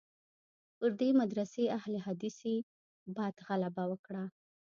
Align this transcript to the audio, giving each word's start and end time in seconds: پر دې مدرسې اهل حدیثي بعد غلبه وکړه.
پر 0.77 0.91
دې 0.99 1.09
مدرسې 1.21 1.63
اهل 1.77 1.93
حدیثي 2.05 2.57
بعد 3.17 3.35
غلبه 3.47 3.83
وکړه. 3.91 4.23